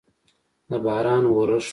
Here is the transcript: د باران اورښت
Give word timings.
د 0.69 0.71
باران 0.85 1.23
اورښت 1.33 1.69